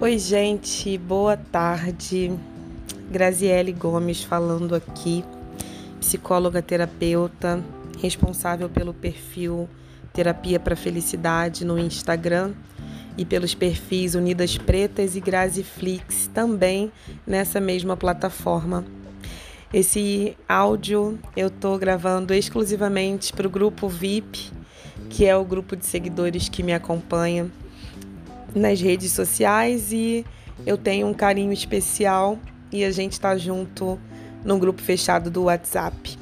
[0.00, 2.30] Oi, gente, boa tarde.
[3.10, 5.24] Graziele Gomes falando aqui,
[5.98, 7.60] psicóloga terapeuta,
[8.00, 9.68] responsável pelo perfil
[10.12, 12.52] Terapia para Felicidade no Instagram
[13.16, 16.92] e pelos perfis Unidas Pretas e Graziflix também
[17.26, 18.84] nessa mesma plataforma.
[19.74, 24.52] Esse áudio eu estou gravando exclusivamente para o grupo VIP,
[25.10, 27.50] que é o grupo de seguidores que me acompanha
[28.54, 30.24] nas redes sociais e
[30.66, 32.38] eu tenho um carinho especial
[32.72, 33.98] e a gente está junto
[34.44, 36.18] no grupo fechado do WhatsApp.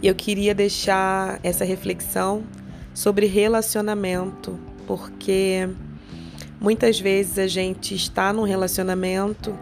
[0.00, 2.42] E eu queria deixar essa reflexão
[2.92, 5.68] sobre relacionamento, porque
[6.60, 9.56] muitas vezes a gente está num relacionamento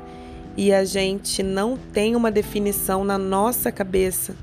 [0.57, 4.35] e a gente não tem uma definição na nossa cabeça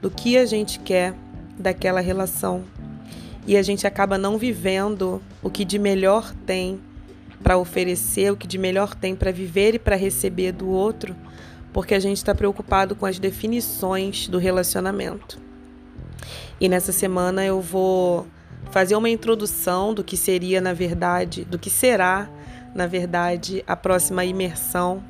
[0.00, 1.14] do que a gente quer
[1.58, 2.64] daquela relação
[3.48, 6.78] e a gente acaba não vivendo o que de melhor tem
[7.42, 11.16] para oferecer, o que de melhor tem para viver e para receber do outro,
[11.72, 15.40] porque a gente está preocupado com as definições do relacionamento.
[16.60, 18.26] E nessa semana eu vou
[18.70, 22.28] fazer uma introdução do que seria, na verdade, do que será,
[22.74, 25.02] na verdade, a próxima imersão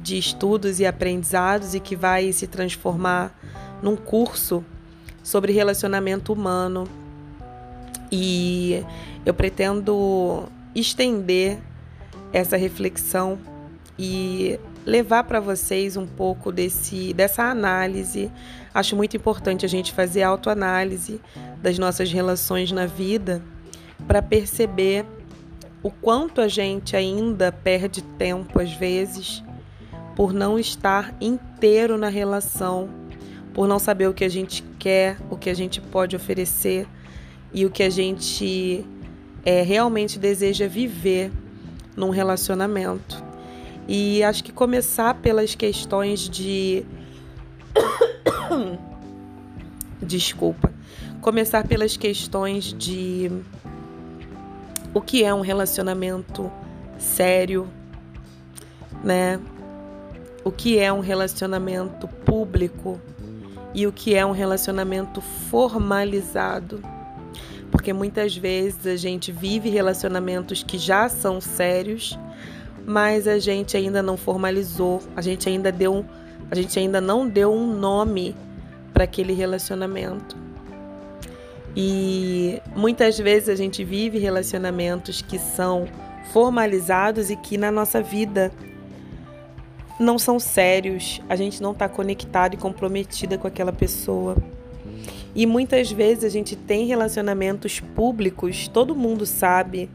[0.00, 3.32] de estudos e aprendizados e que vai se transformar
[3.80, 4.64] num curso
[5.22, 7.05] sobre relacionamento humano
[8.10, 8.84] e
[9.24, 11.58] eu pretendo estender
[12.32, 13.38] essa reflexão
[13.98, 18.30] e levar para vocês um pouco desse dessa análise.
[18.72, 21.20] Acho muito importante a gente fazer autoanálise
[21.60, 23.42] das nossas relações na vida
[24.06, 25.04] para perceber
[25.82, 29.42] o quanto a gente ainda perde tempo às vezes
[30.14, 32.88] por não estar inteiro na relação,
[33.52, 36.86] por não saber o que a gente quer, o que a gente pode oferecer
[37.56, 38.84] e o que a gente
[39.42, 41.32] é, realmente deseja viver
[41.96, 43.24] num relacionamento.
[43.88, 46.84] E acho que começar pelas questões de.
[50.02, 50.70] Desculpa.
[51.22, 53.32] Começar pelas questões de
[54.92, 56.52] o que é um relacionamento
[56.98, 57.66] sério,
[59.02, 59.40] né?
[60.44, 63.00] O que é um relacionamento público
[63.72, 66.95] e o que é um relacionamento formalizado
[67.70, 72.18] porque muitas vezes a gente vive relacionamentos que já são sérios,
[72.86, 76.04] mas a gente ainda não formalizou, a gente ainda deu,
[76.50, 78.34] a gente ainda não deu um nome
[78.92, 80.36] para aquele relacionamento.
[81.76, 85.86] E muitas vezes a gente vive relacionamentos que são
[86.32, 88.50] formalizados e que na nossa vida
[89.98, 94.36] não são sérios, a gente não está conectado e comprometida com aquela pessoa.
[95.34, 99.90] E muitas vezes a gente tem relacionamentos públicos, todo mundo sabe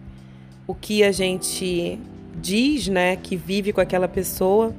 [0.67, 1.99] o que a gente
[2.39, 4.73] diz, né, que vive com aquela pessoa,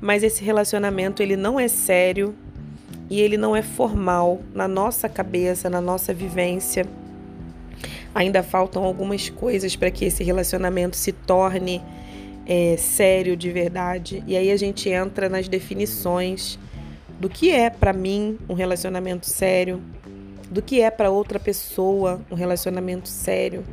[0.00, 2.34] mas esse relacionamento ele não é sério
[3.10, 6.86] e ele não é formal na nossa cabeça, na nossa vivência.
[8.14, 11.82] Ainda faltam algumas coisas para que esse relacionamento se torne
[12.46, 14.22] é, sério de verdade.
[14.26, 16.58] E aí a gente entra nas definições
[17.18, 19.82] do que é para mim um relacionamento sério,
[20.50, 23.64] do que é para outra pessoa um relacionamento sério,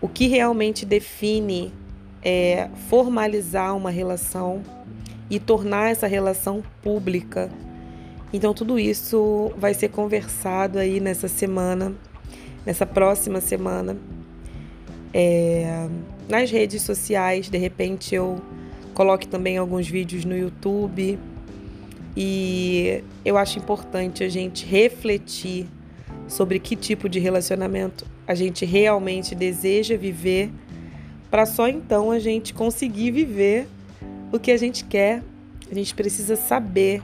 [0.00, 1.72] o que realmente define
[2.22, 4.62] é, formalizar uma relação
[5.30, 7.50] e tornar essa relação pública.
[8.32, 11.92] Então tudo isso vai ser conversado aí nessa semana,
[12.64, 13.96] nessa próxima semana,
[15.12, 15.88] é,
[16.28, 17.48] nas redes sociais.
[17.48, 18.40] De repente eu
[18.94, 21.18] coloque também alguns vídeos no YouTube
[22.16, 25.66] e eu acho importante a gente refletir
[26.28, 30.50] sobre que tipo de relacionamento a gente realmente deseja viver,
[31.30, 33.66] para só então a gente conseguir viver
[34.32, 35.22] o que a gente quer.
[35.70, 37.02] A gente precisa saber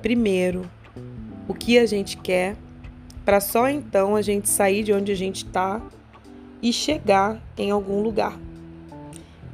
[0.00, 0.68] primeiro
[1.46, 2.56] o que a gente quer,
[3.24, 5.82] para só então a gente sair de onde a gente está
[6.62, 8.38] e chegar em algum lugar.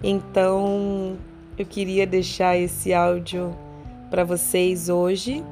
[0.02, 1.16] Então,
[1.56, 3.56] eu queria deixar esse áudio
[4.10, 5.44] para vocês hoje,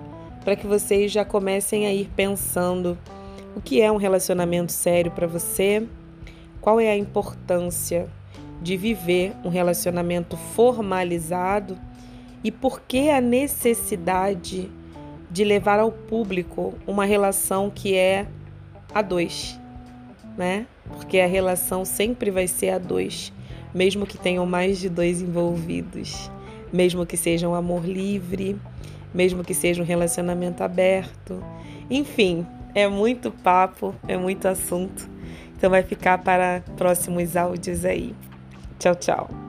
[0.44, 2.98] para que vocês já comecem a ir pensando
[3.54, 5.86] o que é um relacionamento sério para você,
[6.60, 8.08] qual é a importância
[8.60, 11.78] de viver um relacionamento formalizado
[12.44, 14.70] e por que a necessidade
[15.30, 18.26] de levar ao público uma relação que é
[18.94, 19.58] a dois,
[20.36, 20.66] né?
[20.88, 23.32] Porque a relação sempre vai ser a dois,
[23.74, 26.30] mesmo que tenham mais de dois envolvidos
[26.72, 28.56] mesmo que seja um amor livre,
[29.12, 31.42] mesmo que seja um relacionamento aberto.
[31.90, 35.08] Enfim, é muito papo, é muito assunto.
[35.56, 38.14] Então vai ficar para próximos áudios aí.
[38.78, 39.41] Tchau, tchau.